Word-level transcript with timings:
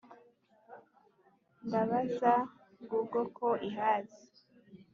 ndabaza 1.65 2.33
google 2.89 3.23
ko 3.37 3.49
ihazi 3.69 4.23